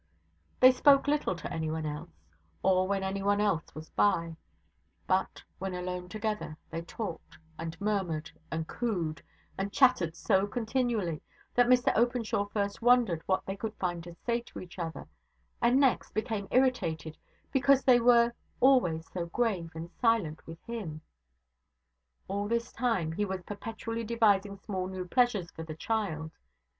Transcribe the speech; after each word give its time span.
They 0.59 0.71
spoke 0.71 1.07
little 1.07 1.35
to 1.35 1.53
anyone 1.53 1.85
else, 1.85 2.25
or 2.63 2.87
when 2.87 3.03
anyone 3.03 3.39
else 3.39 3.75
was 3.75 3.91
by; 3.91 4.35
but, 5.05 5.43
when 5.59 5.75
alone 5.75 6.09
together, 6.09 6.57
they 6.71 6.81
talked, 6.81 7.37
and 7.59 7.79
murmured, 7.79 8.31
and 8.49 8.65
cooed, 8.67 9.21
and 9.59 9.71
chattered 9.71 10.15
so 10.15 10.47
continually, 10.47 11.21
that 11.53 11.67
Mr 11.67 11.95
Openshaw 11.95 12.45
first 12.45 12.81
wondered 12.81 13.21
what 13.27 13.45
they 13.45 13.55
could 13.55 13.75
find 13.75 14.03
to 14.05 14.15
say 14.25 14.41
to 14.41 14.57
each 14.59 14.79
other, 14.79 15.07
and 15.61 15.79
next 15.79 16.15
became 16.15 16.47
irritated 16.49 17.15
because 17.51 17.83
they 17.83 17.99
were 17.99 18.33
always 18.59 19.07
so 19.11 19.27
grave 19.27 19.69
and 19.75 19.91
silent 19.91 20.47
with 20.47 20.59
him. 20.63 21.01
All 22.27 22.47
this 22.47 22.71
time 22.71 23.11
he 23.11 23.23
was 23.23 23.43
perpetually 23.43 24.03
devising 24.03 24.57
small 24.57 24.87
new 24.87 25.05
pleasures 25.07 25.51
for 25.51 25.61
the 25.61 25.75
child. 25.75 26.31